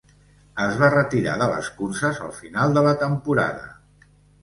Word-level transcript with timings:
Es 0.63 0.77
va 0.83 0.89
retirar 0.93 1.35
de 1.43 1.51
les 1.53 1.69
curses 1.83 2.25
al 2.31 2.35
final 2.41 2.77
de 2.81 2.87
la 2.91 2.99
temporada. 3.07 3.73